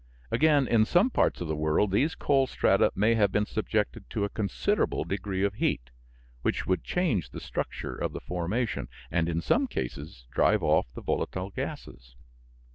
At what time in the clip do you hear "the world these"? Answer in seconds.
1.47-2.15